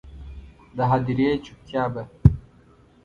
د 0.75 0.77
هدیرې 0.91 1.29
چوپتیا 1.45 1.83
به، 1.93 2.03